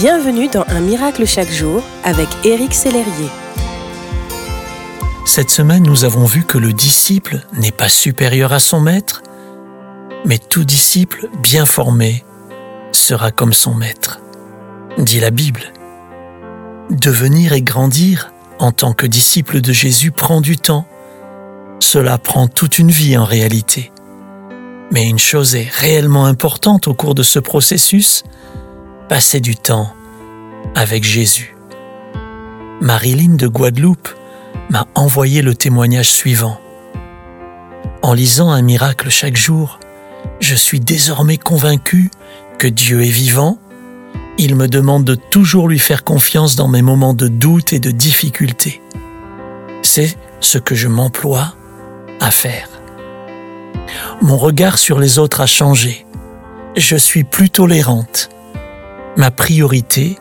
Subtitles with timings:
[0.00, 3.28] Bienvenue dans Un miracle chaque jour avec Éric Sellerier.
[5.26, 9.22] Cette semaine, nous avons vu que le disciple n'est pas supérieur à son maître,
[10.24, 12.24] mais tout disciple bien formé
[12.92, 14.20] sera comme son maître,
[14.96, 15.64] dit la Bible.
[16.88, 20.86] Devenir et grandir en tant que disciple de Jésus prend du temps.
[21.78, 23.92] Cela prend toute une vie en réalité.
[24.92, 28.24] Mais une chose est réellement importante au cours de ce processus,
[29.10, 29.92] passer du temps
[30.76, 31.56] avec Jésus.
[32.80, 34.08] Marilyn de Guadeloupe
[34.68, 36.60] m'a envoyé le témoignage suivant.
[38.02, 39.80] En lisant un miracle chaque jour,
[40.38, 42.12] je suis désormais convaincu
[42.56, 43.58] que Dieu est vivant.
[44.38, 47.90] Il me demande de toujours lui faire confiance dans mes moments de doute et de
[47.90, 48.80] difficulté.
[49.82, 51.56] C'est ce que je m'emploie
[52.20, 52.68] à faire.
[54.22, 56.06] Mon regard sur les autres a changé.
[56.76, 58.30] Je suis plus tolérante
[59.16, 60.18] ma priorité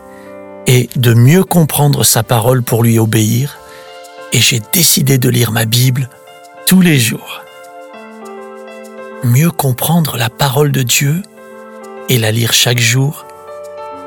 [0.67, 3.57] est de mieux comprendre sa parole pour lui obéir
[4.33, 6.09] et j'ai décidé de lire ma Bible
[6.65, 7.41] tous les jours.
[9.23, 11.21] Mieux comprendre la parole de Dieu
[12.09, 13.25] et la lire chaque jour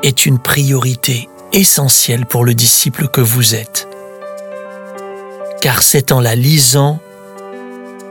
[0.01, 3.87] est une priorité essentielle pour le disciple que vous êtes.
[5.61, 6.99] Car c'est en la lisant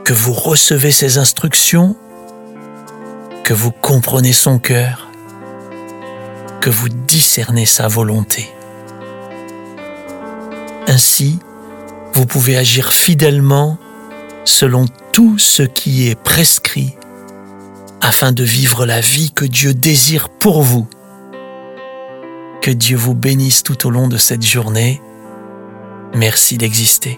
[0.05, 1.95] que vous recevez ses instructions,
[3.43, 5.12] que vous comprenez son cœur
[6.63, 8.49] que vous discernez sa volonté.
[10.87, 11.37] Ainsi,
[12.13, 13.77] vous pouvez agir fidèlement
[14.45, 16.95] selon tout ce qui est prescrit
[17.99, 20.87] afin de vivre la vie que Dieu désire pour vous.
[22.61, 25.01] Que Dieu vous bénisse tout au long de cette journée.
[26.13, 27.17] Merci d'exister.